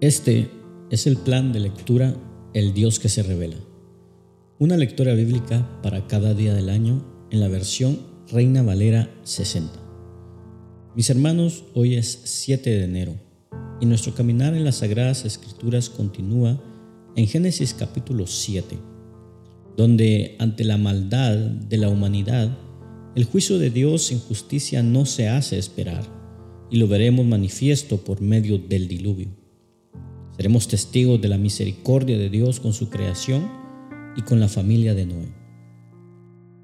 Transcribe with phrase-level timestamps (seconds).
[0.00, 0.48] Este
[0.90, 2.16] es el plan de lectura
[2.54, 3.58] El Dios que se revela.
[4.58, 7.98] Una lectura bíblica para cada día del año en la versión
[8.32, 9.78] Reina Valera 60.
[10.96, 13.14] Mis hermanos, hoy es 7 de enero
[13.78, 16.58] y nuestro caminar en las Sagradas Escrituras continúa
[17.14, 18.78] en Génesis capítulo 7,
[19.76, 22.56] donde ante la maldad de la humanidad,
[23.16, 26.04] el juicio de Dios en justicia no se hace esperar
[26.70, 29.39] y lo veremos manifiesto por medio del diluvio.
[30.40, 33.46] Seremos testigos de la misericordia de Dios con su creación
[34.16, 35.28] y con la familia de Noé.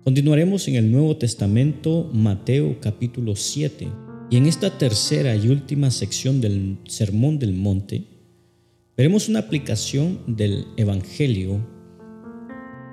[0.02, 3.86] Continuaremos en el Nuevo Testamento, Mateo capítulo 7,
[4.30, 8.06] y en esta tercera y última sección del Sermón del Monte,
[8.96, 11.60] veremos una aplicación del Evangelio.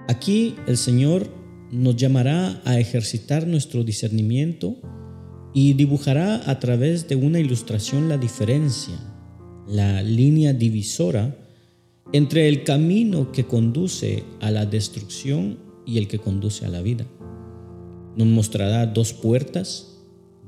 [0.10, 1.30] Aquí el Señor
[1.72, 4.76] nos llamará a ejercitar nuestro discernimiento
[5.54, 9.13] y dibujará a través de una ilustración la diferencia
[9.68, 11.38] la línea divisora
[12.12, 17.06] entre el camino que conduce a la destrucción y el que conduce a la vida.
[18.16, 20.00] Nos mostrará dos puertas,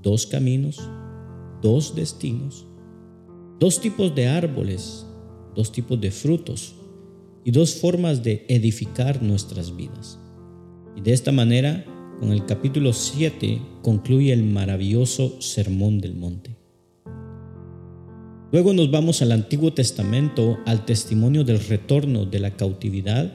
[0.02, 0.80] dos caminos,
[1.62, 2.68] dos destinos,
[3.60, 5.06] dos tipos de árboles,
[5.56, 6.76] dos tipos de frutos
[7.44, 10.20] y dos formas de edificar nuestras vidas.
[10.96, 11.86] Y de esta manera,
[12.20, 16.55] con el capítulo 7 concluye el maravilloso Sermón del Monte.
[18.56, 23.34] Luego nos vamos al Antiguo Testamento, al testimonio del retorno de la cautividad,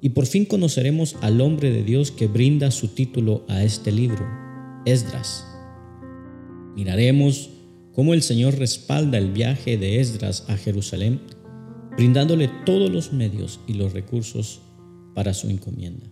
[0.00, 4.26] y por fin conoceremos al hombre de Dios que brinda su título a este libro,
[4.86, 5.46] Esdras.
[6.74, 7.50] Miraremos
[7.92, 11.20] cómo el Señor respalda el viaje de Esdras a Jerusalén,
[11.94, 14.62] brindándole todos los medios y los recursos
[15.14, 16.06] para su encomienda.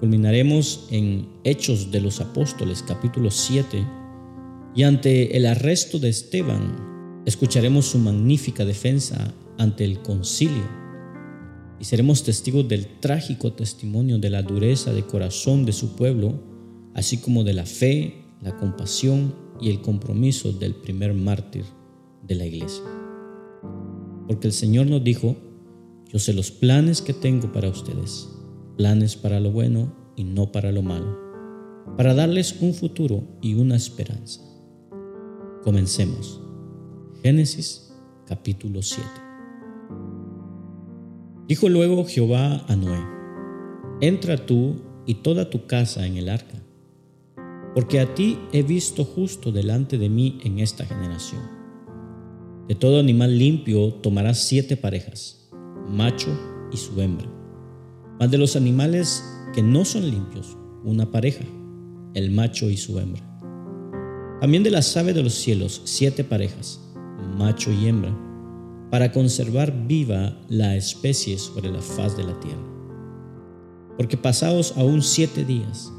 [0.00, 3.86] Culminaremos en Hechos de los Apóstoles capítulo 7
[4.74, 6.94] y ante el arresto de Esteban
[7.26, 10.64] escucharemos su magnífica defensa ante el concilio
[11.78, 16.40] y seremos testigos del trágico testimonio de la dureza de corazón de su pueblo,
[16.94, 21.64] así como de la fe, la compasión y el compromiso del primer mártir
[22.26, 22.84] de la iglesia.
[24.28, 25.36] Porque el Señor nos dijo,
[26.10, 28.28] yo sé los planes que tengo para ustedes,
[28.76, 31.18] planes para lo bueno y no para lo malo,
[31.96, 34.40] para darles un futuro y una esperanza.
[35.62, 36.45] Comencemos.
[37.26, 37.92] Génesis
[38.24, 39.04] capítulo 7.
[41.48, 43.00] Dijo luego Jehová a Noé,
[44.00, 44.76] entra tú
[45.06, 46.62] y toda tu casa en el arca,
[47.74, 51.42] porque a ti he visto justo delante de mí en esta generación.
[52.68, 55.50] De todo animal limpio tomarás siete parejas,
[55.88, 56.30] macho
[56.70, 57.26] y su hembra,
[58.20, 61.44] mas de los animales que no son limpios, una pareja,
[62.14, 63.24] el macho y su hembra.
[64.40, 66.85] También de las aves de los cielos, siete parejas,
[67.36, 68.16] macho y hembra,
[68.90, 72.62] para conservar viva la especie sobre la faz de la tierra.
[73.96, 75.92] Porque pasados aún siete días,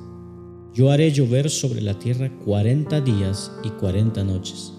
[0.74, 4.74] yo haré llover sobre la tierra cuarenta días y cuarenta noches.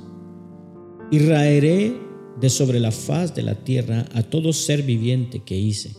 [1.11, 2.01] Y raeré
[2.41, 5.97] de sobre la faz de la tierra a todo ser viviente que hice.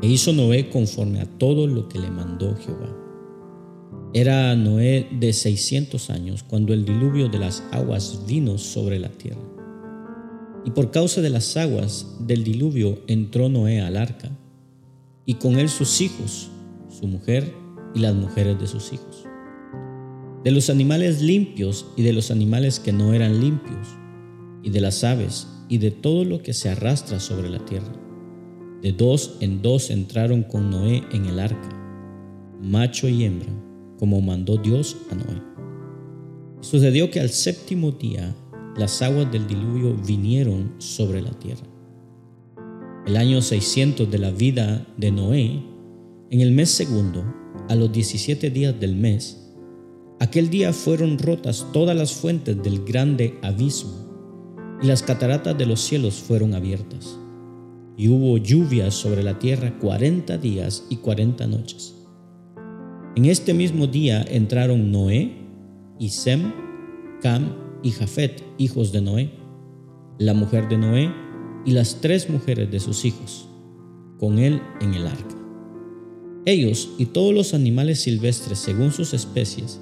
[0.00, 3.03] E hizo Noé conforme a todo lo que le mandó Jehová.
[4.16, 9.42] Era Noé de seiscientos años cuando el diluvio de las aguas vino sobre la tierra.
[10.64, 14.30] Y por causa de las aguas del diluvio entró Noé al arca,
[15.26, 16.48] y con él sus hijos,
[16.88, 17.52] su mujer
[17.92, 19.24] y las mujeres de sus hijos.
[20.44, 23.88] De los animales limpios y de los animales que no eran limpios,
[24.62, 27.92] y de las aves y de todo lo que se arrastra sobre la tierra.
[28.80, 31.68] De dos en dos entraron con Noé en el arca,
[32.62, 33.63] macho y hembra
[34.04, 35.40] como mandó Dios a Noé.
[36.60, 38.36] Sucedió que al séptimo día
[38.76, 41.66] las aguas del diluvio vinieron sobre la tierra.
[43.06, 45.62] El año 600 de la vida de Noé,
[46.28, 47.24] en el mes segundo,
[47.70, 49.50] a los 17 días del mes,
[50.20, 55.80] aquel día fueron rotas todas las fuentes del grande abismo y las cataratas de los
[55.80, 57.18] cielos fueron abiertas.
[57.96, 62.03] Y hubo lluvias sobre la tierra cuarenta días y cuarenta noches.
[63.16, 65.36] En este mismo día entraron Noé
[66.00, 66.52] y Sem,
[67.22, 69.30] Cam y Jafet, hijos de Noé,
[70.18, 71.12] la mujer de Noé
[71.64, 73.48] y las tres mujeres de sus hijos,
[74.18, 75.36] con él en el arca.
[76.44, 79.80] Ellos y todos los animales silvestres según sus especies,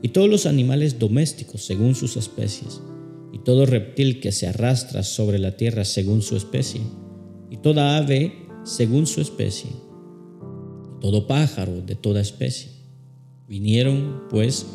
[0.00, 2.80] y todos los animales domésticos según sus especies,
[3.32, 6.80] y todo reptil que se arrastra sobre la tierra según su especie,
[7.50, 9.70] y toda ave según su especie,
[11.00, 12.70] todo pájaro de toda especie.
[13.48, 14.66] Vinieron, pues,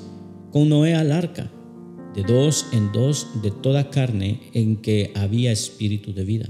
[0.52, 1.52] con Noé al arca,
[2.16, 6.50] de dos en dos de toda carne en que había espíritu de vida.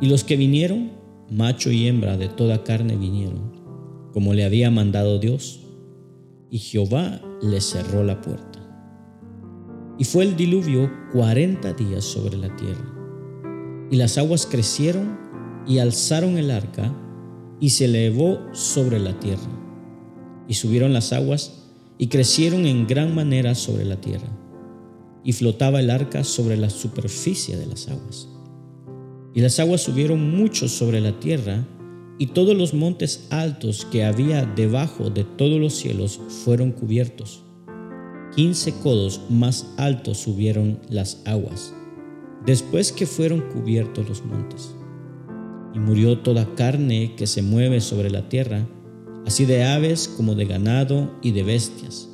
[0.00, 0.92] Y los que vinieron,
[1.30, 3.52] macho y hembra de toda carne vinieron,
[4.12, 5.60] como le había mandado Dios,
[6.50, 8.58] y Jehová le cerró la puerta.
[9.98, 12.94] Y fue el diluvio cuarenta días sobre la tierra.
[13.90, 15.18] Y las aguas crecieron
[15.66, 16.92] y alzaron el arca
[17.60, 19.50] y se elevó sobre la tierra.
[20.48, 21.64] Y subieron las aguas
[21.98, 24.28] y crecieron en gran manera sobre la tierra.
[25.24, 28.28] Y flotaba el arca sobre la superficie de las aguas.
[29.34, 31.66] Y las aguas subieron mucho sobre la tierra,
[32.18, 37.44] y todos los montes altos que había debajo de todos los cielos fueron cubiertos.
[38.34, 41.72] Quince codos más altos subieron las aguas,
[42.44, 44.74] después que fueron cubiertos los montes.
[45.74, 48.66] Y murió toda carne que se mueve sobre la tierra,
[49.26, 52.08] así de aves como de ganado y de bestias,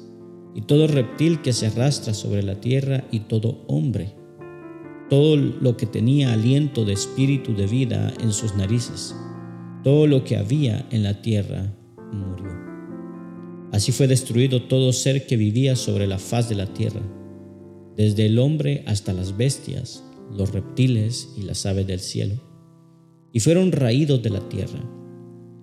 [0.54, 4.14] y todo reptil que se arrastra sobre la tierra y todo hombre,
[5.08, 9.14] todo lo que tenía aliento de espíritu de vida en sus narices,
[9.82, 11.72] todo lo que había en la tierra
[12.12, 12.52] murió.
[13.72, 17.02] Así fue destruido todo ser que vivía sobre la faz de la tierra,
[17.96, 22.34] desde el hombre hasta las bestias, los reptiles y las aves del cielo,
[23.34, 24.80] y fueron raídos de la tierra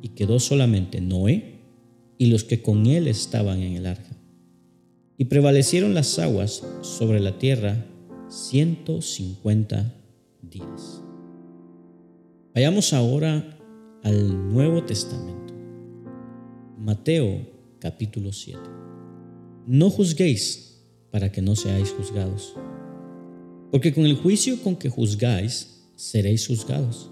[0.02, 1.62] y quedó solamente Noé
[2.18, 4.18] y los que con él estaban en el arca.
[5.18, 7.86] Y prevalecieron las aguas sobre la tierra
[8.28, 9.96] 150
[10.42, 11.02] días.
[12.54, 13.58] Vayamos ahora
[14.04, 15.54] al Nuevo Testamento.
[16.78, 17.48] Mateo
[17.80, 18.60] capítulo 7.
[19.66, 22.54] No juzguéis para que no seáis juzgados,
[23.72, 27.12] porque con el juicio con que juzgáis seréis juzgados,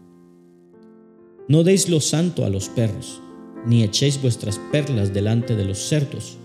[1.51, 3.21] No deis lo santo a los perros
[3.65, 6.37] ni echéis vuestras perlas delante de los cerdos,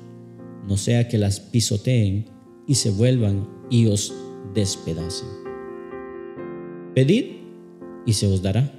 [0.66, 2.26] no sea que las pisoteen
[2.66, 4.12] y se vuelvan y os
[4.52, 5.28] despedacen.
[6.92, 7.36] Pedid
[8.04, 8.72] y se os dará.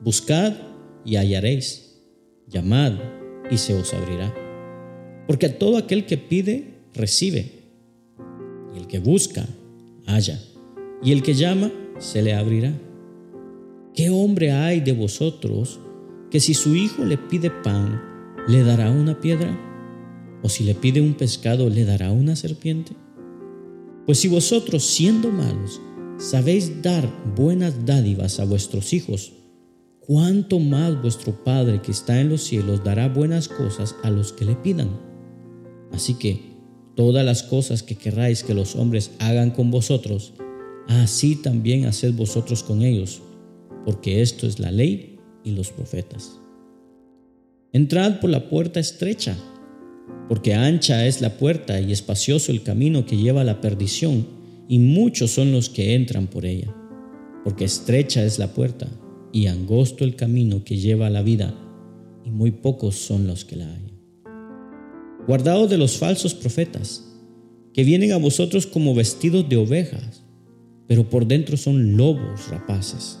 [0.00, 0.52] Buscad
[1.04, 2.04] y hallaréis.
[2.46, 2.92] Llamad
[3.50, 4.32] y se os abrirá.
[5.26, 7.64] Porque a todo aquel que pide, recibe.
[8.76, 9.44] Y el que busca,
[10.06, 10.40] halla.
[11.02, 12.72] Y el que llama, se le abrirá.
[13.94, 15.80] ¿Qué hombre hay de vosotros
[16.30, 18.00] que si su hijo le pide pan,
[18.46, 19.58] le dará una piedra?
[20.42, 22.92] ¿O si le pide un pescado, le dará una serpiente?
[24.06, 25.80] Pues si vosotros, siendo malos,
[26.18, 29.32] sabéis dar buenas dádivas a vuestros hijos,
[30.00, 34.44] ¿cuánto más vuestro Padre que está en los cielos dará buenas cosas a los que
[34.44, 34.88] le pidan?
[35.92, 36.40] Así que
[36.94, 40.34] todas las cosas que querráis que los hombres hagan con vosotros,
[40.88, 43.22] así también haced vosotros con ellos,
[43.88, 46.38] porque esto es la ley y los profetas.
[47.72, 49.34] Entrad por la puerta estrecha,
[50.28, 54.26] porque ancha es la puerta y espacioso el camino que lleva a la perdición,
[54.68, 56.76] y muchos son los que entran por ella.
[57.44, 58.86] Porque estrecha es la puerta
[59.32, 61.58] y angosto el camino que lleva a la vida,
[62.26, 63.98] y muy pocos son los que la hallan.
[65.26, 67.10] Guardaos de los falsos profetas,
[67.72, 70.24] que vienen a vosotros como vestidos de ovejas,
[70.86, 73.20] pero por dentro son lobos rapaces.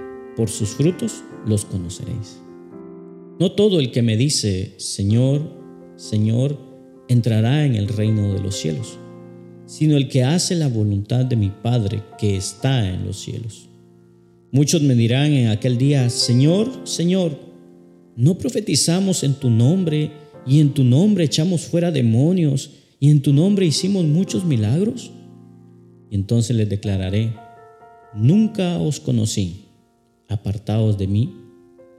[0.35, 2.41] por sus frutos los conoceréis.
[3.39, 5.41] No todo el que me dice, Señor,
[5.95, 6.57] Señor,
[7.07, 8.97] entrará en el reino de los cielos,
[9.65, 13.69] sino el que hace la voluntad de mi Padre que está en los cielos.
[14.51, 17.37] Muchos me dirán en aquel día, Señor, Señor,
[18.15, 20.11] ¿no profetizamos en tu nombre
[20.45, 25.11] y en tu nombre echamos fuera demonios y en tu nombre hicimos muchos milagros?
[26.09, 27.33] Y entonces les declararé,
[28.13, 29.65] nunca os conocí,
[30.31, 31.35] apartados de mí,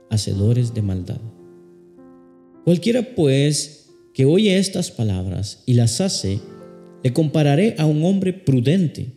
[0.09, 1.21] hacedores de maldad.
[2.65, 6.39] Cualquiera pues que oye estas palabras y las hace,
[7.03, 9.11] le compararé a un hombre prudente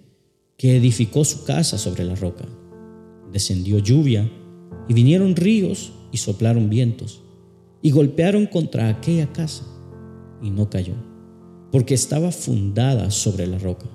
[0.56, 2.44] que edificó su casa sobre la roca.
[3.32, 4.30] Descendió lluvia
[4.88, 7.23] y vinieron ríos y soplaron vientos
[7.82, 9.64] y golpearon contra aquella casa
[10.42, 10.94] y no cayó,
[11.70, 13.87] porque estaba fundada sobre la roca.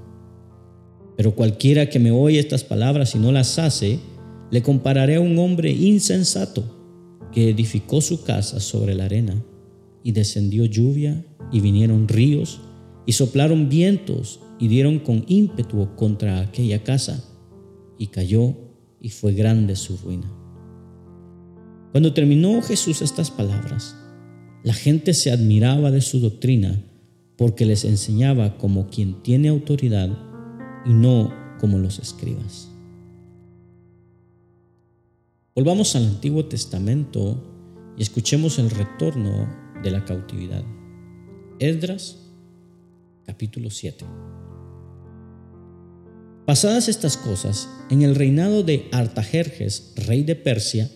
[1.17, 3.99] Pero cualquiera que me oye estas palabras y no las hace,
[4.51, 6.63] le compararé a un hombre insensato
[7.31, 9.43] que edificó su casa sobre la arena
[10.03, 12.59] y descendió lluvia y vinieron ríos
[13.05, 17.23] y soplaron vientos y dieron con ímpetu contra aquella casa
[17.97, 18.55] y cayó
[18.99, 20.31] y fue grande su ruina.
[21.91, 23.95] Cuando terminó Jesús estas palabras,
[24.63, 26.83] la gente se admiraba de su doctrina
[27.37, 30.09] porque les enseñaba como quien tiene autoridad
[30.85, 32.70] y no como los escribas.
[35.53, 39.49] Volvamos al Antiguo Testamento y escuchemos el retorno
[39.83, 40.63] de la cautividad.
[41.59, 42.19] Esdras
[43.25, 44.05] capítulo 7.
[46.45, 50.89] Pasadas estas cosas, en el reinado de Artajerjes, rey de Persia,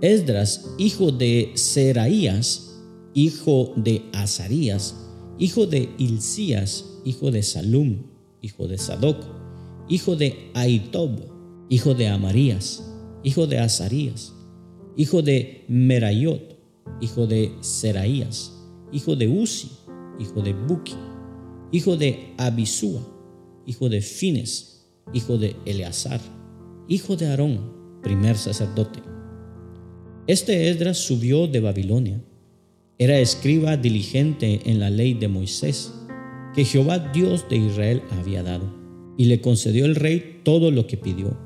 [0.00, 2.80] Esdras, hijo de Seraías,
[3.14, 4.96] hijo de Azarías,
[5.38, 8.02] hijo de Hilcías, hijo de Salum,
[8.42, 9.24] hijo de Sadoc,
[9.88, 11.20] hijo de Aitob,
[11.68, 12.82] hijo de Amarías,
[13.26, 14.32] hijo de Azarías,
[14.96, 16.56] hijo de Merayot,
[17.00, 18.56] hijo de Seraías,
[18.92, 19.72] hijo de Uzi,
[20.20, 20.94] hijo de Buki,
[21.72, 23.00] hijo de Abisúa,
[23.66, 26.20] hijo de Fines, hijo de Eleazar,
[26.86, 29.00] hijo de Aarón, primer sacerdote.
[30.28, 32.22] Este Esdras subió de Babilonia.
[32.96, 35.92] Era escriba diligente en la ley de Moisés,
[36.54, 38.72] que Jehová Dios de Israel había dado,
[39.18, 41.36] y le concedió el rey todo lo que pidió,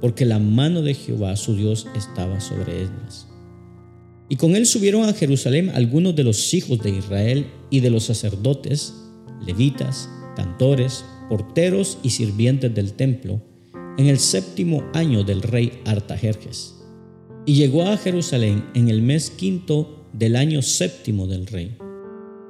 [0.00, 3.28] porque la mano de Jehová su Dios estaba sobre Esdras.
[4.28, 8.04] Y con él subieron a Jerusalén algunos de los hijos de Israel y de los
[8.04, 8.94] sacerdotes,
[9.44, 13.42] levitas, cantores, porteros y sirvientes del templo,
[13.98, 16.80] en el séptimo año del rey Artajerjes
[17.46, 21.76] y llegó a Jerusalén en el mes quinto del año séptimo del rey,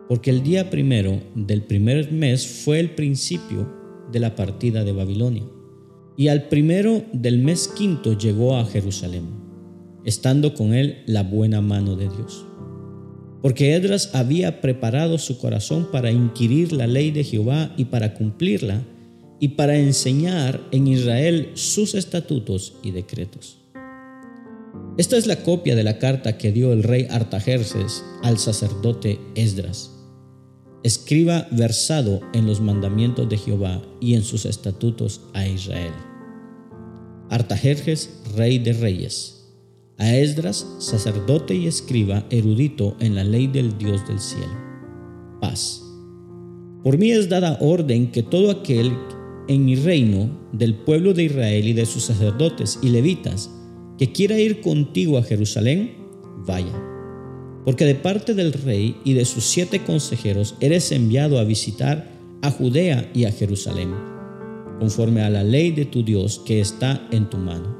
[0.08, 3.66] porque el día primero del primer mes fue el principio
[4.10, 5.44] de la partida de Babilonia.
[6.20, 9.24] Y al primero del mes quinto llegó a Jerusalén,
[10.04, 12.44] estando con él la buena mano de Dios.
[13.40, 18.82] Porque Edras había preparado su corazón para inquirir la ley de Jehová y para cumplirla,
[19.38, 23.56] y para enseñar en Israel sus estatutos y decretos.
[24.98, 29.90] Esta es la copia de la carta que dio el rey Artajerjes al sacerdote Esdras,
[30.82, 35.94] escriba versado en los mandamientos de Jehová y en sus estatutos a Israel.
[37.30, 39.46] Artajerjes, rey de reyes,
[39.98, 44.52] a Esdras, sacerdote y escriba erudito en la ley del Dios del cielo.
[45.40, 45.80] Paz.
[46.82, 48.92] Por mí es dada orden que todo aquel
[49.46, 53.48] en mi reino, del pueblo de Israel y de sus sacerdotes y levitas,
[53.96, 55.98] que quiera ir contigo a Jerusalén,
[56.46, 56.72] vaya.
[57.64, 62.10] Porque de parte del rey y de sus siete consejeros eres enviado a visitar
[62.42, 63.94] a Judea y a Jerusalén,
[64.80, 67.78] conforme a la ley de tu Dios que está en tu mano,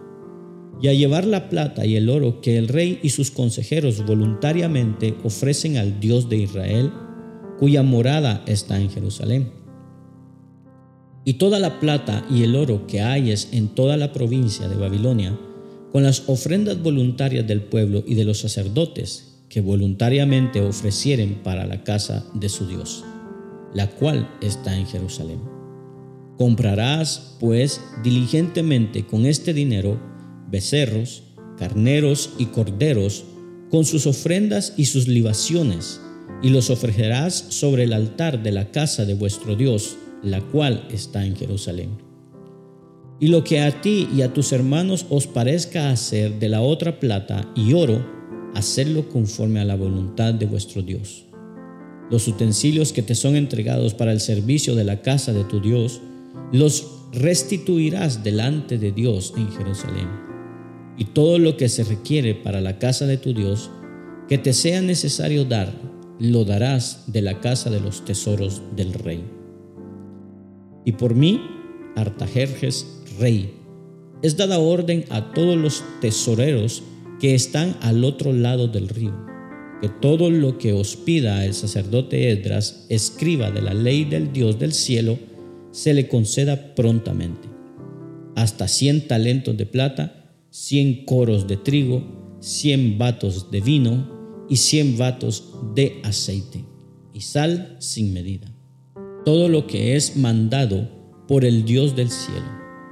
[0.83, 5.17] y a llevar la plata y el oro que el rey y sus consejeros voluntariamente
[5.25, 6.93] ofrecen al Dios de Israel,
[7.59, 9.51] cuya morada está en Jerusalén.
[11.25, 15.39] Y toda la plata y el oro que hayes en toda la provincia de Babilonia,
[15.93, 21.83] con las ofrendas voluntarias del pueblo y de los sacerdotes que voluntariamente ofrecieren para la
[21.83, 23.05] casa de su Dios,
[23.75, 25.60] la cual está en Jerusalén.
[26.41, 30.01] Comprarás, pues, diligentemente con este dinero
[30.51, 31.23] becerros,
[31.59, 33.25] carneros y corderos,
[33.71, 36.01] con sus ofrendas y sus libaciones,
[36.43, 41.27] y los ofrecerás sobre el altar de la casa de vuestro Dios, la cual está
[41.27, 42.11] en Jerusalén
[43.21, 46.99] y lo que a ti y a tus hermanos os parezca hacer de la otra
[46.99, 48.03] plata y oro,
[48.55, 51.27] hacedlo conforme a la voluntad de vuestro Dios.
[52.11, 56.01] Los utensilios que te son entregados para el servicio de la casa de tu Dios,
[56.53, 60.09] los restituirás delante de Dios en Jerusalén.
[60.97, 63.71] Y todo lo que se requiere para la casa de tu Dios,
[64.29, 65.73] que te sea necesario dar,
[66.19, 69.25] lo darás de la casa de los tesoros del rey.
[70.85, 71.41] Y por mí,
[71.97, 72.87] Artajerjes
[73.19, 73.55] rey.
[74.23, 76.83] Es dada orden a todos los tesoreros
[77.21, 79.15] que están al otro lado del río,
[79.83, 84.59] que todo lo que os pida el sacerdote Edras, escriba de la ley del Dios
[84.59, 85.19] del cielo,
[85.71, 87.49] se le conceda prontamente.
[88.37, 94.99] Hasta cien talentos de plata, cien coros de trigo, cien vatos de vino y cien
[94.99, 96.65] vatos de aceite,
[97.13, 98.53] y sal sin medida.
[99.25, 100.89] Todo lo que es mandado
[101.29, 102.49] por el Dios del cielo,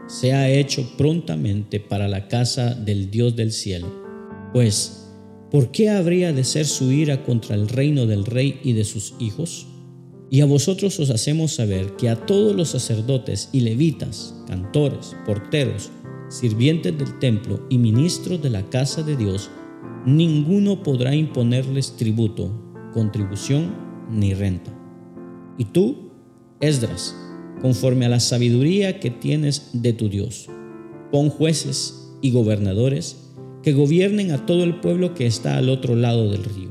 [0.06, 3.92] sea hecho prontamente para la casa del Dios del cielo.
[4.52, 5.10] Pues,
[5.50, 9.14] ¿por qué habría de ser su ira contra el reino del rey y de sus
[9.18, 9.66] hijos?
[10.30, 15.90] Y a vosotros os hacemos saber que a todos los sacerdotes y levitas, cantores, porteros,
[16.28, 19.50] sirvientes del templo y ministros de la casa de Dios,
[20.04, 22.50] ninguno podrá imponerles tributo,
[22.92, 23.74] contribución
[24.10, 24.70] ni renta.
[25.56, 26.10] Y tú,
[26.60, 27.16] Esdras,
[27.62, 30.48] conforme a la sabiduría que tienes de tu Dios,
[31.10, 33.16] pon jueces y gobernadores
[33.62, 36.70] que gobiernen a todo el pueblo que está al otro lado del río,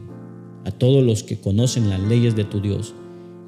[0.66, 2.94] a todos los que conocen las leyes de tu Dios,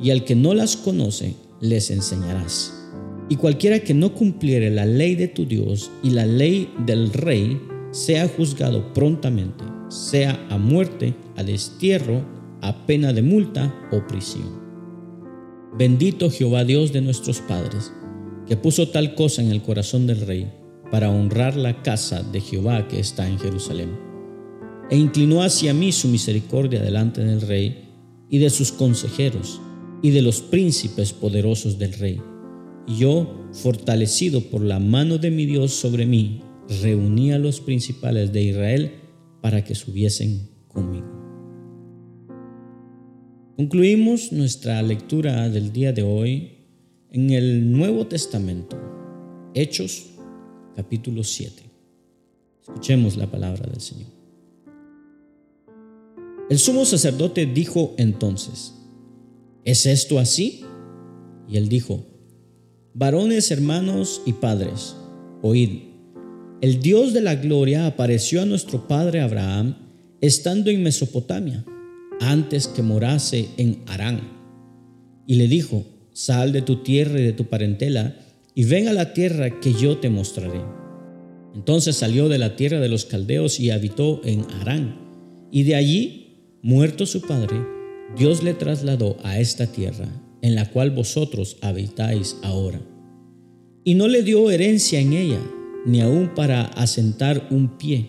[0.01, 2.73] y al que no las conoce, les enseñarás.
[3.27, 7.61] Y cualquiera que no cumpliere la ley de tu Dios y la ley del rey,
[7.91, 12.23] sea juzgado prontamente, sea a muerte, a destierro,
[12.61, 14.59] a pena de multa o prisión.
[15.77, 17.91] Bendito Jehová Dios de nuestros padres,
[18.47, 20.51] que puso tal cosa en el corazón del rey
[20.91, 23.89] para honrar la casa de Jehová que está en Jerusalén.
[24.89, 27.89] E inclinó hacia mí su misericordia delante del rey
[28.29, 29.61] y de sus consejeros
[30.01, 32.21] y de los príncipes poderosos del rey.
[32.87, 36.41] Y yo, fortalecido por la mano de mi Dios sobre mí,
[36.81, 38.91] reuní a los principales de Israel
[39.41, 41.07] para que subiesen conmigo.
[43.55, 46.59] Concluimos nuestra lectura del día de hoy
[47.11, 48.79] en el Nuevo Testamento,
[49.53, 50.11] Hechos
[50.75, 51.63] capítulo 7.
[52.61, 54.07] Escuchemos la palabra del Señor.
[56.49, 58.78] El sumo sacerdote dijo entonces,
[59.65, 60.63] ¿es esto así?
[61.47, 62.05] Y él dijo,
[62.93, 64.95] varones, hermanos y padres,
[65.41, 65.89] oíd,
[66.61, 69.75] el Dios de la gloria apareció a nuestro padre Abraham
[70.21, 71.63] estando en Mesopotamia,
[72.19, 74.19] antes que morase en Harán,
[75.25, 78.17] y le dijo, sal de tu tierra y de tu parentela,
[78.53, 80.61] y ven a la tierra que yo te mostraré.
[81.55, 84.99] Entonces salió de la tierra de los caldeos y habitó en Harán,
[85.51, 87.55] y de allí, muerto su padre,
[88.17, 90.07] Dios le trasladó a esta tierra,
[90.41, 92.81] en la cual vosotros habitáis ahora.
[93.83, 95.39] Y no le dio herencia en ella,
[95.85, 98.07] ni aun para asentar un pie,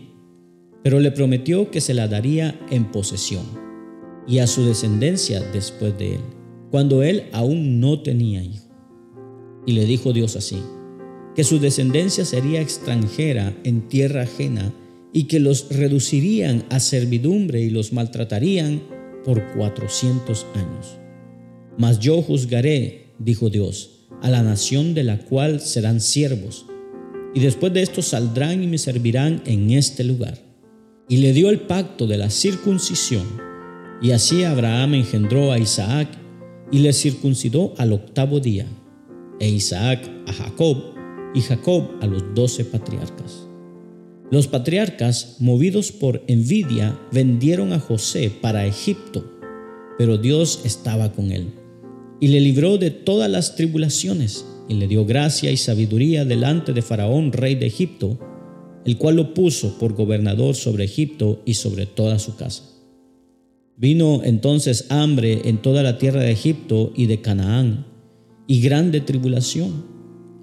[0.83, 3.45] pero le prometió que se la daría en posesión,
[4.27, 6.21] y a su descendencia después de él,
[6.71, 8.69] cuando él aún no tenía hijo.
[9.67, 10.63] Y le dijo Dios así,
[11.35, 14.73] que su descendencia sería extranjera en tierra ajena,
[15.13, 18.81] y que los reducirían a servidumbre y los maltratarían
[19.25, 20.99] por cuatrocientos años.
[21.79, 26.67] Mas yo juzgaré, dijo Dios, a la nación de la cual serán siervos,
[27.35, 30.39] y después de esto saldrán y me servirán en este lugar.
[31.09, 33.27] Y le dio el pacto de la circuncisión,
[34.03, 36.09] y así Abraham engendró a Isaac
[36.71, 38.67] y le circuncidó al octavo día,
[39.39, 40.77] e Isaac a Jacob,
[41.35, 43.50] y Jacob a los doce patriarcas.
[44.31, 49.25] Los patriarcas, movidos por envidia, vendieron a José para Egipto,
[49.99, 51.49] pero Dios estaba con él
[52.21, 56.83] y le libró de todas las tribulaciones y le dio gracia y sabiduría delante de
[56.83, 58.21] Faraón, rey de Egipto,
[58.85, 62.65] el cual lo puso por gobernador sobre Egipto y sobre toda su casa.
[63.77, 67.87] Vino entonces hambre en toda la tierra de Egipto y de Canaán,
[68.47, 69.87] y grande tribulación,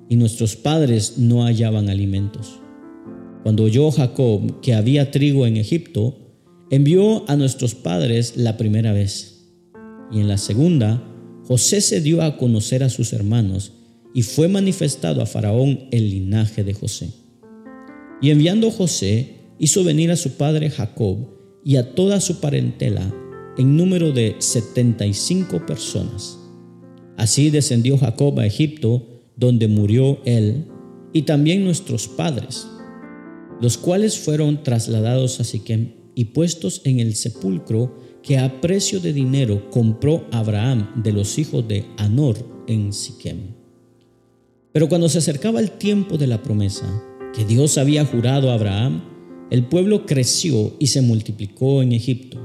[0.10, 2.60] y nuestros padres no hallaban alimentos.
[3.47, 6.17] Cuando oyó Jacob que había trigo en Egipto,
[6.69, 9.53] envió a nuestros padres la primera vez.
[10.12, 11.01] Y en la segunda,
[11.45, 13.71] José se dio a conocer a sus hermanos
[14.13, 17.07] y fue manifestado a Faraón el linaje de José.
[18.21, 21.29] Y enviando José, hizo venir a su padre Jacob
[21.63, 23.15] y a toda su parentela
[23.57, 26.38] en número de setenta y cinco personas.
[27.15, 30.65] Así descendió Jacob a Egipto, donde murió él,
[31.13, 32.67] y también nuestros padres
[33.61, 39.13] los cuales fueron trasladados a Siquem y puestos en el sepulcro que a precio de
[39.13, 43.55] dinero compró Abraham de los hijos de Anor en Siquem.
[44.71, 46.85] Pero cuando se acercaba el tiempo de la promesa
[47.33, 49.01] que Dios había jurado a Abraham,
[49.49, 52.37] el pueblo creció y se multiplicó en Egipto,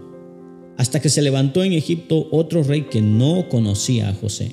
[0.77, 4.53] hasta que se levantó en Egipto otro rey que no conocía a José.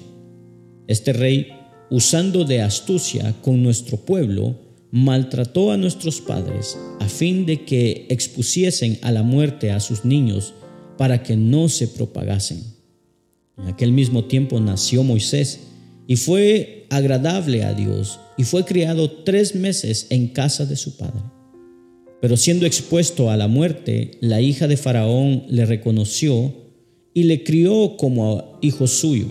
[0.87, 1.47] Este rey,
[1.91, 4.55] usando de astucia con nuestro pueblo,
[4.91, 10.53] maltrató a nuestros padres a fin de que expusiesen a la muerte a sus niños
[10.97, 12.63] para que no se propagasen.
[13.57, 15.59] En aquel mismo tiempo nació Moisés
[16.07, 21.21] y fue agradable a Dios y fue criado tres meses en casa de su padre.
[22.21, 26.53] Pero siendo expuesto a la muerte, la hija de Faraón le reconoció
[27.13, 29.27] y le crió como hijo suyo.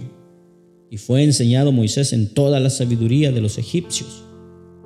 [0.91, 4.25] y fue enseñado Moisés en toda la sabiduría de los egipcios,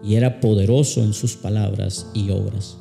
[0.04, 2.78] y era poderoso en sus palabras y obras.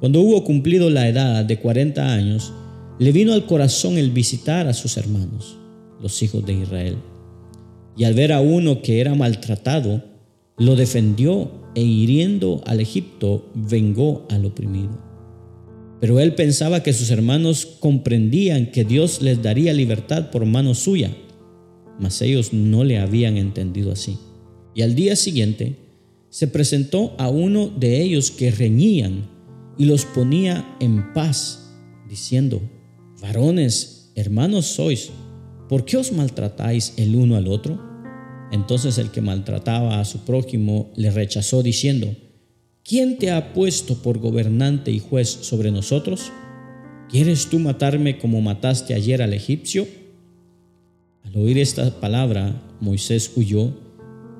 [0.00, 2.52] Cuando hubo cumplido la edad de cuarenta años,
[2.98, 5.56] le vino al corazón el visitar a sus hermanos,
[6.00, 6.96] los hijos de Israel.
[7.96, 10.02] Y al ver a uno que era maltratado,
[10.58, 14.98] lo defendió e hiriendo al Egipto, vengó al oprimido.
[16.00, 21.14] Pero él pensaba que sus hermanos comprendían que Dios les daría libertad por mano suya,
[21.98, 24.18] mas ellos no le habían entendido así.
[24.74, 25.85] Y al día siguiente
[26.36, 29.26] se presentó a uno de ellos que reñían
[29.78, 31.72] y los ponía en paz,
[32.10, 32.60] diciendo,
[33.22, 35.08] varones, hermanos sois,
[35.66, 37.80] ¿por qué os maltratáis el uno al otro?
[38.52, 42.14] Entonces el que maltrataba a su prójimo le rechazó diciendo,
[42.84, 46.30] ¿quién te ha puesto por gobernante y juez sobre nosotros?
[47.08, 49.86] ¿Quieres tú matarme como mataste ayer al egipcio?
[51.22, 53.72] Al oír esta palabra, Moisés huyó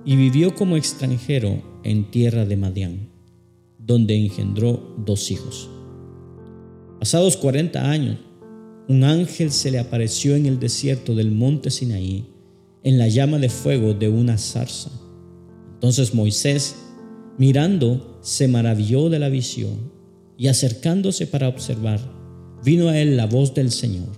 [0.05, 3.09] y vivió como extranjero en tierra de Madián,
[3.79, 5.69] donde engendró dos hijos.
[6.99, 8.19] Pasados cuarenta años,
[8.89, 12.27] un ángel se le apareció en el desierto del monte Sinaí,
[12.83, 14.91] en la llama de fuego de una zarza.
[15.75, 16.77] Entonces Moisés,
[17.39, 19.93] mirando, se maravilló de la visión
[20.37, 22.01] y acercándose para observar,
[22.65, 24.09] vino a él la voz del Señor.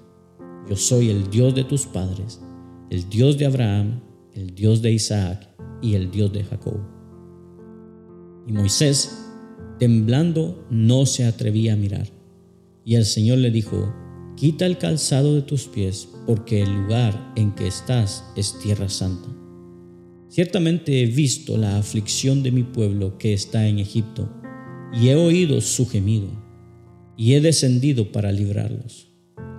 [0.69, 2.41] Yo soy el Dios de tus padres
[2.91, 4.01] el Dios de Abraham,
[4.35, 5.49] el Dios de Isaac
[5.83, 6.98] y el Dios de Jacob.
[8.49, 9.27] Y Moisés,
[9.79, 12.09] temblando, no se atrevía a mirar.
[12.83, 13.95] Y el Señor le dijo,
[14.37, 19.29] quita el calzado de tus pies, porque el lugar en que estás es tierra santa.
[20.31, 24.31] Ciertamente he visto la aflicción de mi pueblo que está en Egipto,
[24.95, 26.29] y he oído su gemido,
[27.19, 29.13] y he descendido para librarlos.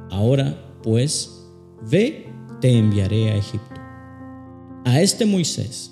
[0.09, 1.45] Ahora, pues,
[1.91, 2.25] ve
[2.59, 3.75] te enviaré a Egipto.
[4.85, 5.91] A este Moisés,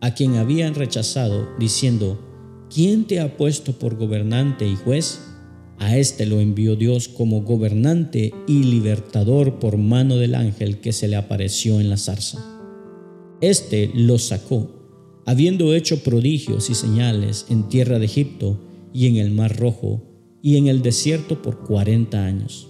[0.00, 2.31] a quien habían rechazado, diciendo,
[2.72, 5.20] ¿quién te ha puesto por gobernante y juez?
[5.78, 11.08] A este lo envió Dios como gobernante y libertador por mano del ángel que se
[11.08, 12.38] le apareció en la zarza.
[13.40, 18.60] Este lo sacó, habiendo hecho prodigios y señales en tierra de Egipto
[18.94, 20.02] y en el mar rojo
[20.40, 22.68] y en el desierto por cuarenta años.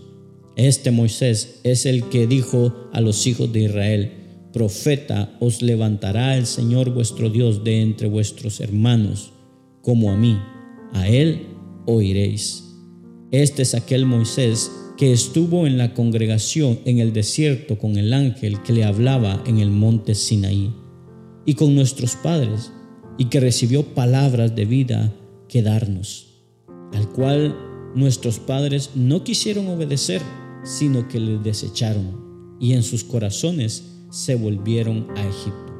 [0.57, 4.13] Este Moisés es el que dijo a los hijos de Israel,
[4.53, 9.32] Profeta os levantará el Señor vuestro Dios de entre vuestros hermanos,
[9.83, 10.39] como a mí,
[10.93, 11.47] a él
[11.87, 12.65] oiréis.
[13.31, 18.63] Este es aquel Moisés que estuvo en la congregación en el desierto con el ángel
[18.63, 20.73] que le hablaba en el monte Sinaí,
[21.45, 22.73] y con nuestros padres,
[23.19, 25.13] y que recibió palabras de vida
[25.49, 26.45] que darnos,
[26.93, 27.57] al cual
[27.95, 30.23] nuestros padres no quisieron obedecer
[30.65, 35.73] sino que le desecharon y en sus corazones se volvieron a Egipto.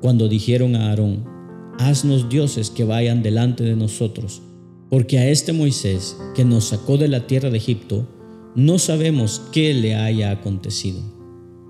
[0.00, 1.35] Cuando dijeron a Aarón,
[1.78, 4.42] haznos dioses que vayan delante de nosotros,
[4.90, 8.06] porque a este Moisés que nos sacó de la tierra de Egipto,
[8.54, 11.00] no sabemos qué le haya acontecido.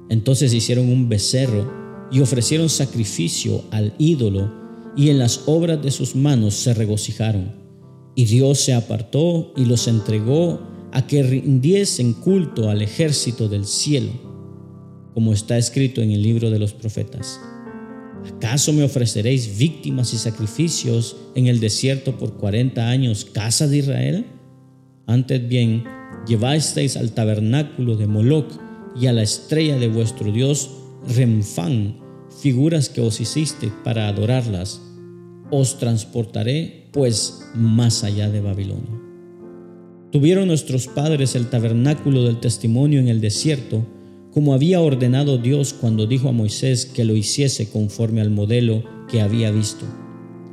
[0.08, 1.70] Entonces hicieron un becerro
[2.10, 4.52] y ofrecieron sacrificio al ídolo,
[4.96, 7.52] y en las obras de sus manos se regocijaron.
[8.14, 10.60] Y Dios se apartó y los entregó
[10.92, 14.12] a que rindiesen culto al ejército del cielo,
[15.12, 17.38] como está escrito en el libro de los profetas.
[18.24, 24.26] ¿Acaso me ofreceréis víctimas y sacrificios en el desierto por cuarenta años, casa de Israel?
[25.06, 25.84] Antes bien,
[26.26, 28.52] llevasteis al tabernáculo de Moloc
[28.98, 30.70] y a la estrella de vuestro Dios
[31.14, 31.98] Remfán,
[32.40, 34.80] figuras que os hiciste para adorarlas.
[35.50, 39.00] Os transportaré, pues, más allá de Babilonia.
[40.10, 43.86] Tuvieron nuestros padres el tabernáculo del testimonio en el desierto,
[44.36, 49.22] como había ordenado Dios cuando dijo a Moisés que lo hiciese conforme al modelo que
[49.22, 49.86] había visto,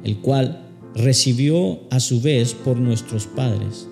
[0.06, 3.90] el cual recibió a su vez por nuestros padres.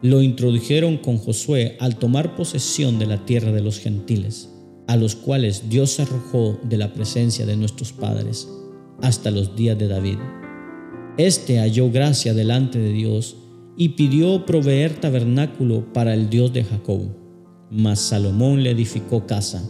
[0.00, 4.48] Lo introdujeron con Josué al tomar posesión de la tierra de los gentiles,
[4.86, 8.48] a los cuales Dios arrojó de la presencia de nuestros padres
[9.02, 10.16] hasta los días de David.
[11.18, 13.36] Este halló gracia delante de Dios
[13.76, 17.23] y pidió proveer tabernáculo para el Dios de Jacob.
[17.74, 19.68] Mas Salomón le edificó casa.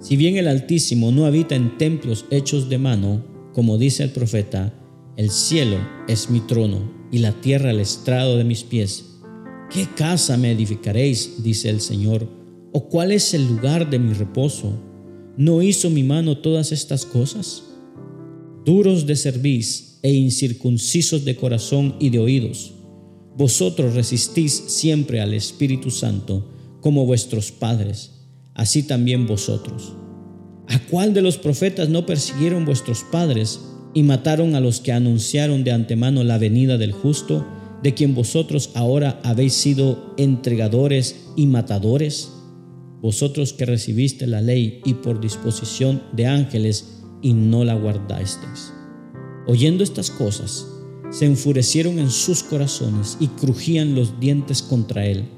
[0.00, 4.72] Si bien el Altísimo no habita en templos hechos de mano, como dice el profeta,
[5.18, 5.76] el cielo
[6.08, 9.18] es mi trono y la tierra el estrado de mis pies.
[9.70, 11.42] ¿Qué casa me edificaréis?
[11.42, 12.26] dice el Señor,
[12.72, 14.72] o cuál es el lugar de mi reposo.
[15.36, 17.62] ¿No hizo mi mano todas estas cosas?
[18.64, 22.72] Duros de cerviz e incircuncisos de corazón y de oídos
[23.38, 28.12] vosotros resistís siempre al Espíritu Santo como vuestros padres,
[28.54, 29.94] así también vosotros.
[30.68, 33.60] ¿A cuál de los profetas no persiguieron vuestros padres
[33.94, 37.46] y mataron a los que anunciaron de antemano la venida del justo,
[37.82, 42.30] de quien vosotros ahora habéis sido entregadores y matadores?
[43.00, 48.72] Vosotros que recibiste la ley y por disposición de ángeles y no la guardasteis.
[49.46, 50.66] Oyendo estas cosas,
[51.10, 55.37] se enfurecieron en sus corazones y crujían los dientes contra él.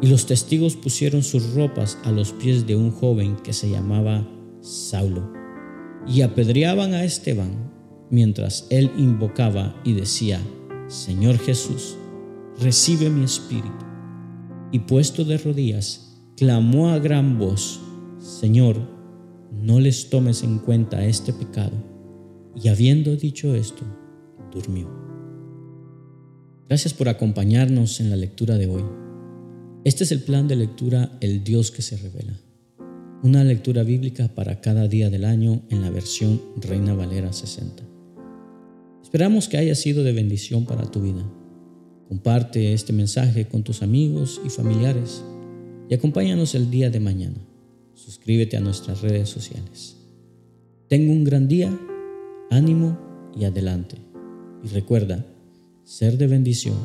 [0.00, 4.26] Y los testigos pusieron sus ropas a los pies de un joven que se llamaba
[4.60, 5.32] Saulo,
[6.06, 7.70] y apedreaban a Esteban
[8.10, 10.40] mientras él invocaba y decía,
[10.88, 11.96] Señor Jesús,
[12.60, 13.84] recibe mi espíritu.
[14.72, 17.80] Y puesto de rodillas, clamó a gran voz,
[18.18, 18.76] Señor,
[19.52, 21.76] no les tomes en cuenta este pecado.
[22.54, 23.84] Y habiendo dicho esto,
[24.52, 24.88] durmió.
[26.68, 28.84] Gracias por acompañarnos en la lectura de hoy.
[29.84, 32.36] Este es el plan de lectura El Dios que se revela.
[33.22, 37.84] Una lectura bíblica para cada día del año en la versión Reina Valera 60.
[39.00, 41.24] Esperamos que haya sido de bendición para tu vida.
[42.08, 45.22] Comparte este mensaje con tus amigos y familiares
[45.88, 47.38] y acompáñanos el día de mañana.
[47.94, 49.96] Suscríbete a nuestras redes sociales.
[50.88, 51.78] Tengo un gran día,
[52.50, 52.98] ánimo
[53.38, 53.96] y adelante.
[54.64, 55.24] Y recuerda,
[55.84, 56.76] ser de bendición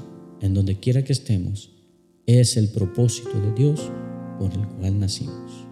[0.42, 1.73] en donde quiera que estemos
[2.26, 3.92] es el propósito de Dios
[4.40, 5.63] por el cual nacimos.